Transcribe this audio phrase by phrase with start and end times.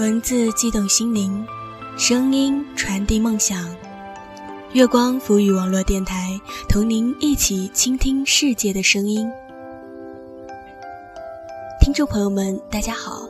[0.00, 1.46] 文字激动心灵，
[1.98, 3.68] 声音传递梦想。
[4.72, 9.30] 月光浮语网络电台，同您一起倾听世界的声音。
[11.82, 13.28] 听众朋友们，大家好，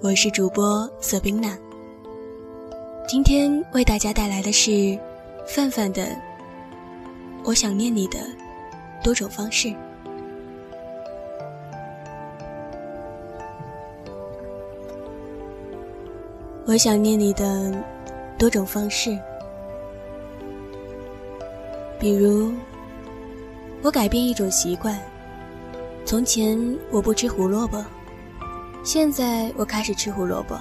[0.00, 1.58] 我是主播瑟冰娜。
[3.08, 4.96] 今天为大家带来的是
[5.44, 6.04] 范范的
[7.42, 8.20] 《我想念你的
[9.02, 9.66] 多种方式》。
[16.64, 17.72] 我想念你的
[18.38, 19.18] 多种方式，
[21.98, 22.52] 比如
[23.82, 24.98] 我改变一种习惯。
[26.04, 26.58] 从前
[26.90, 27.84] 我不吃胡萝卜，
[28.84, 30.56] 现在我开始吃胡萝卜。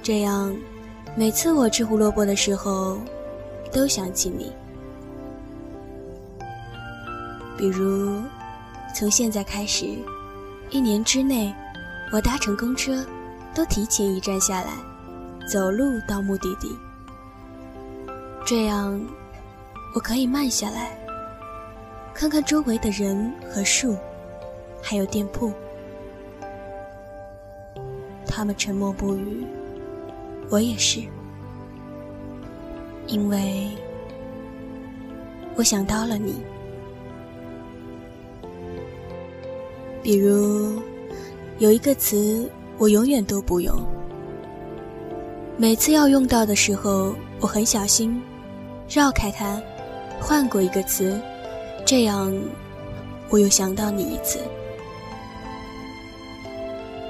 [0.00, 0.54] 这样，
[1.16, 2.98] 每次我吃胡萝卜的时候，
[3.72, 4.52] 都想起你。
[7.56, 8.22] 比如，
[8.94, 9.86] 从现在开始，
[10.70, 11.52] 一年之内，
[12.12, 13.04] 我搭乘公车。
[13.54, 14.72] 都提前一站下来，
[15.46, 16.76] 走路到目的地。
[18.44, 19.00] 这样，
[19.94, 20.98] 我可以慢下来，
[22.12, 23.96] 看看周围的人和树，
[24.82, 25.52] 还有店铺。
[28.26, 29.46] 他们沉默不语，
[30.50, 31.00] 我也是，
[33.06, 33.70] 因为
[35.54, 36.42] 我想到了你。
[40.02, 40.82] 比如，
[41.58, 42.50] 有一个词。
[42.78, 43.74] 我永远都不用。
[45.56, 48.20] 每次要用到的时候，我很小心，
[48.88, 49.60] 绕开它，
[50.20, 51.20] 换过一个词，
[51.86, 52.34] 这样
[53.30, 54.38] 我又想到你一次。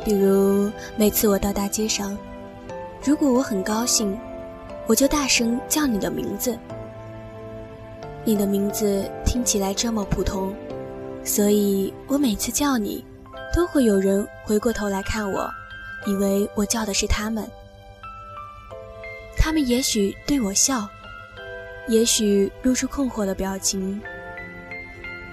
[0.05, 2.17] 比如每次我到大街上，
[3.03, 4.17] 如果我很高兴，
[4.87, 6.59] 我就大声叫你的名字。
[8.25, 10.55] 你的名字听起来这么普通，
[11.25, 13.05] 所以我每次叫你。
[13.55, 15.49] 都会有人回过头来看我，
[16.07, 17.49] 以为我叫的是他们。
[19.37, 20.89] 他们也许对我笑，
[21.89, 24.01] 也许露出困惑的表情。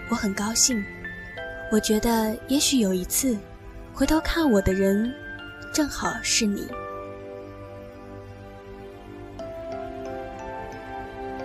[0.10, 0.84] 我很高兴，
[1.72, 3.38] 我觉得也许有一次，
[3.94, 5.14] 回头看我的人，
[5.74, 6.68] 正好是你。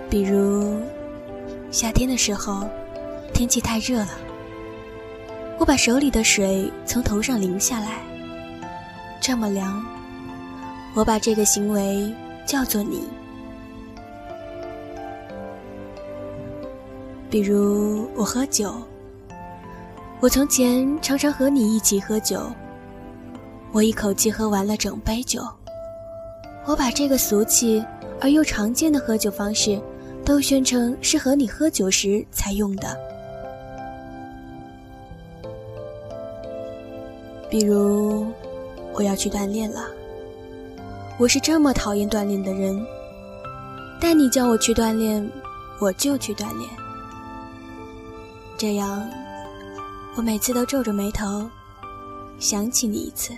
[0.09, 0.81] 比如，
[1.71, 2.67] 夏天的时候，
[3.33, 4.09] 天气太热了。
[5.57, 8.01] 我把手里的水从头上淋下来，
[9.27, 9.83] 这么凉。
[10.95, 12.09] 我把这个行为
[12.45, 13.03] 叫做你。
[17.29, 18.73] 比如我喝酒，
[20.21, 22.49] 我从前常常和你一起喝酒，
[23.73, 25.41] 我一口气喝完了整杯酒。
[26.65, 27.83] 我把这个俗气
[28.21, 29.77] 而又常见的喝酒方式，
[30.23, 32.97] 都宣称是和你喝酒时才用的。
[37.49, 38.25] 比如，
[38.97, 39.87] 我要去锻炼了。
[41.19, 42.83] 我是这么讨厌锻炼的人，
[44.01, 45.31] 但你叫我去锻炼，
[45.79, 46.67] 我就去锻炼。
[48.57, 49.07] 这样，
[50.15, 51.47] 我每次都皱着眉头，
[52.39, 53.33] 想起你一次。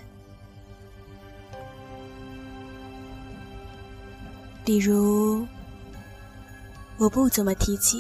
[4.63, 5.45] 比如，
[6.97, 7.99] 我不怎么提起，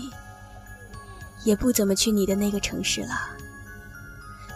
[1.43, 3.09] 也不怎么去你的那个城市了。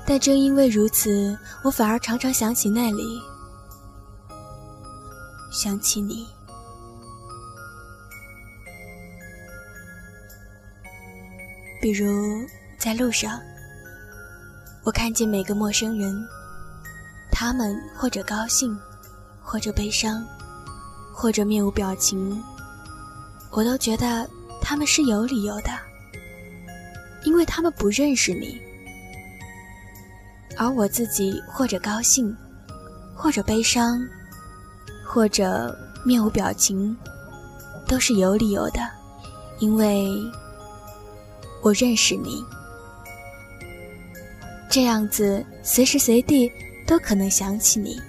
[0.06, 3.22] 但正因为如此，我反而常常想起那里，
[5.52, 6.28] 想起你。
[11.82, 12.46] 比如
[12.78, 13.40] 在路上，
[14.84, 16.14] 我看见每个陌生人，
[17.32, 18.78] 他们或者高兴，
[19.42, 20.26] 或者悲伤，
[21.14, 22.44] 或者面无表情，
[23.52, 24.30] 我都觉得
[24.62, 25.72] 他们是有理由的，
[27.24, 28.62] 因为他们不认识你。
[30.58, 32.36] 而我自己或者高兴，
[33.16, 34.00] 或者悲伤，
[35.06, 35.76] 或者
[36.06, 36.96] 面无表情，
[37.88, 38.80] 都是有理由的，
[39.60, 40.10] 因为
[41.62, 42.44] 我认识你。
[44.70, 46.52] 这样子，随时随地
[46.88, 48.00] 都可能想起你。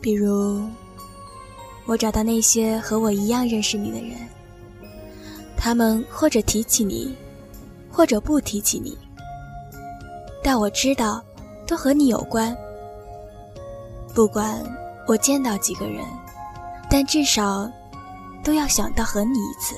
[0.00, 0.68] 比如，
[1.86, 4.16] 我找到那些和我一样认识你的人。
[5.66, 7.12] 他们或者提起你，
[7.90, 8.96] 或者不提起你，
[10.40, 11.20] 但我知道，
[11.66, 12.56] 都和你有关。
[14.14, 14.62] 不管
[15.08, 16.04] 我见到几个人，
[16.88, 17.68] 但至少
[18.44, 19.74] 都要想到和你一次。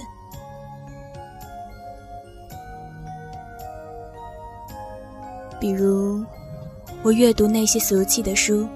[5.58, 6.22] 比如，
[7.02, 8.68] 我阅读那些俗气的书，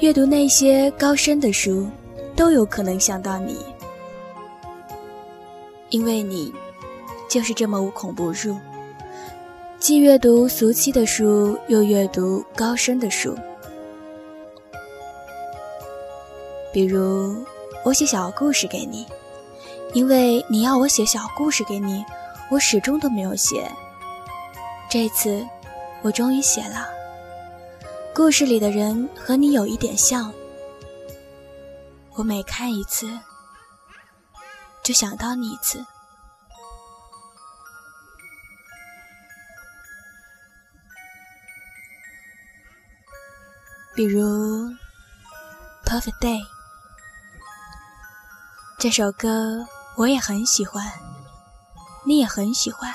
[0.00, 1.86] 阅读那些高深的书，
[2.34, 3.56] 都有可能想到你。
[5.90, 6.52] 因为你，
[7.28, 8.56] 就是这么无孔不入，
[9.78, 13.36] 既阅读俗气的书，又阅读高深的书。
[16.72, 17.36] 比如，
[17.84, 19.06] 我写小故事给你，
[19.94, 22.04] 因为你要我写小故事给你，
[22.50, 23.70] 我始终都没有写。
[24.90, 25.46] 这次，
[26.02, 26.88] 我终于写了。
[28.14, 30.32] 故事里的人和你有一点像，
[32.14, 33.06] 我每看一次，
[34.86, 35.84] 就想到你一次。
[43.96, 44.20] 比如
[45.84, 46.38] 《Perfect Day》
[48.78, 49.66] 这首歌，
[49.96, 50.88] 我也很喜欢，
[52.04, 52.94] 你也很喜欢。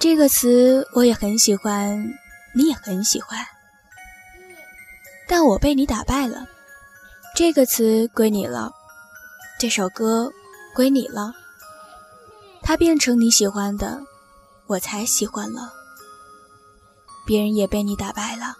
[0.00, 2.18] 这个词我也很喜欢，
[2.56, 3.46] 你也很喜欢。
[5.28, 6.44] 但我被你打败了。
[7.36, 8.72] 这个词归你了，
[9.62, 10.28] 这首歌
[10.74, 11.32] 归你了。
[12.62, 14.02] 它变成你喜欢的，
[14.66, 15.72] 我才喜欢了。
[17.24, 18.56] 别人也被你打败了。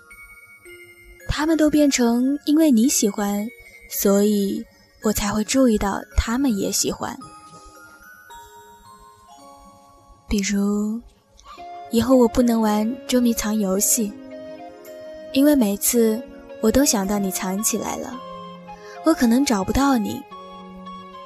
[1.28, 3.44] 他们都变成因为你喜欢，
[3.90, 4.64] 所以
[5.02, 7.18] 我才会注意到他们也喜欢。
[10.28, 11.02] 比如，
[11.90, 14.12] 以后我不能玩捉迷藏游戏，
[15.32, 16.22] 因为每次
[16.60, 18.16] 我都想到你藏起来了，
[19.04, 20.22] 我可能找不到你，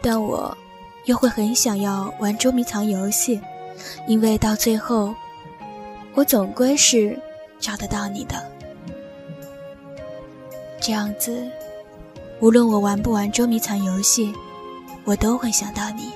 [0.08, 0.56] 但我
[1.06, 3.40] 又会很想要玩捉迷藏游戏，
[4.06, 5.12] 因为到最后，
[6.14, 7.18] 我总归是
[7.58, 8.40] 找得到你的。
[10.80, 11.44] 这样子，
[12.38, 14.32] 无论我玩不玩捉迷藏游戏，
[15.04, 16.12] 我都会想到你。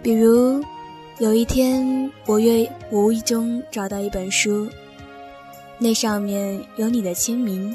[0.00, 0.62] 比如，
[1.18, 4.70] 有一天我约无意中找到一本书，
[5.76, 7.74] 那上面有你的签名；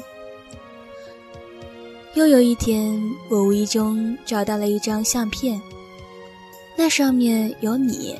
[2.16, 2.98] 又有一天
[3.28, 5.60] 我无意中找到了一张相片，
[6.74, 8.18] 那上面有你。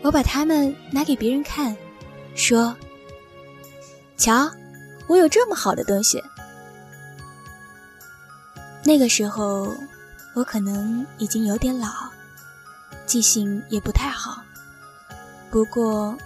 [0.00, 1.76] 我把它们拿给别人看。
[2.34, 2.74] 说
[4.16, 4.50] ：“瞧，
[5.06, 6.18] 我有这么好的东西。”
[8.82, 9.70] 那个时候，
[10.34, 11.90] 我可能已经有点老，
[13.04, 14.42] 记性也不太好。
[15.50, 16.16] 不过，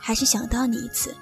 [0.00, 1.14] 还是想到你一次。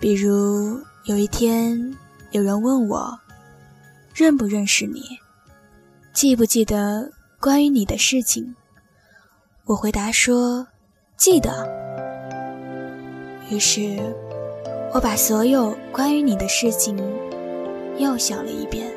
[0.00, 1.94] 比如有一天，
[2.30, 3.20] 有人问我，
[4.14, 5.02] 认不认识你，
[6.14, 7.12] 记不记得？
[7.38, 8.54] 关于你的事情，
[9.66, 10.66] 我回答说
[11.16, 11.66] ：“记得。”
[13.50, 13.98] 于是，
[14.92, 16.98] 我把所有关于你的事情
[17.98, 18.90] 又想了一遍。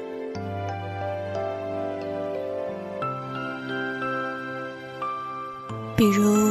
[5.96, 6.43] 比如，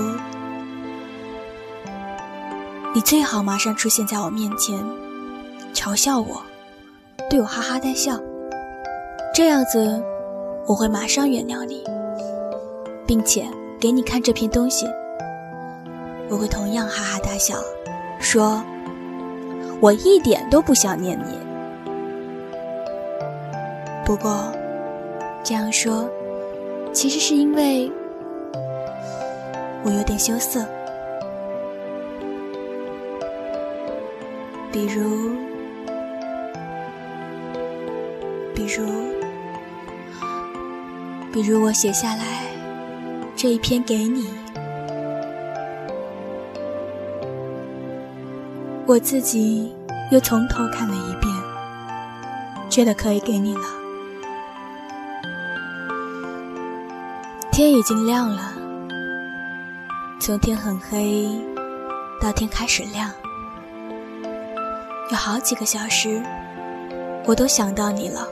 [2.95, 4.79] 你最好马上出现在我面前，
[5.73, 6.43] 嘲笑我，
[7.31, 8.21] 对我哈哈大笑，
[9.35, 10.03] 这样子。
[10.65, 11.83] 我会马上原谅你，
[13.05, 13.45] 并且
[13.81, 14.87] 给你看这篇东西。
[16.29, 17.57] 我会同样哈哈大笑，
[18.21, 18.63] 说
[19.83, 21.37] ：“我一点都不想念你。”
[24.07, 24.53] 不过，
[25.43, 26.09] 这样说，
[26.93, 27.91] 其实是因为
[29.83, 30.65] 我有点羞涩。
[34.73, 35.37] 比如，
[38.55, 39.13] 比如。
[41.33, 42.25] 比如我写下来
[43.35, 44.29] 这一篇给你，
[48.87, 49.75] 我自己
[50.11, 51.35] 又从头看了一遍，
[52.69, 53.63] 觉得可以给你了。
[57.51, 58.53] 天已经亮了，
[60.21, 61.31] 从天很黑
[62.21, 63.11] 到天开始亮，
[65.11, 66.23] 有好几个小时，
[67.27, 68.27] 我都想到你了。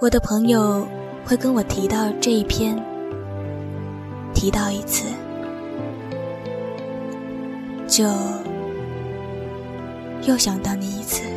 [0.00, 0.86] 我的朋友
[1.24, 2.76] 会跟我提到这一篇，
[4.34, 5.06] 提到一次，
[7.86, 8.04] 就
[10.22, 11.31] 又想到你一次。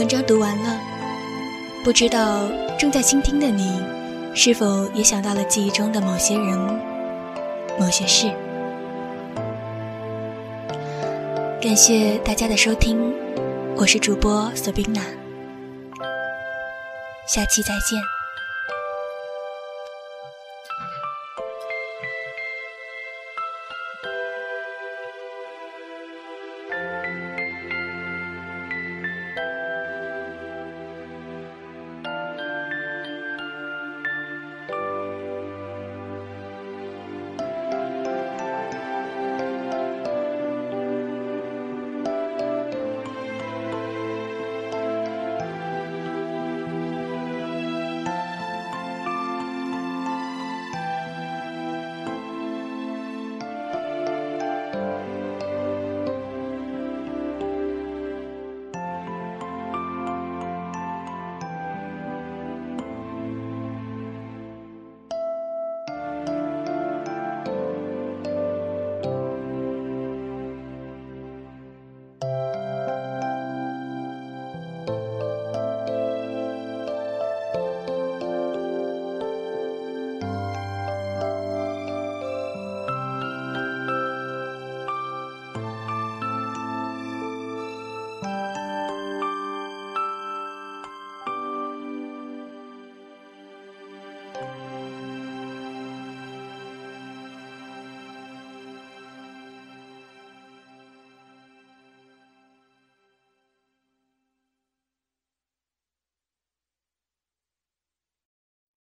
[0.00, 0.80] 文章读完了，
[1.84, 2.48] 不知道。
[2.78, 3.82] 正在倾听的你，
[4.34, 6.58] 是否也想到了记忆中的某些人、
[7.78, 8.32] 某些事？
[11.60, 13.12] 感谢大家的收听，
[13.76, 15.02] 我是主播索宾娜，
[17.26, 18.19] 下期再见。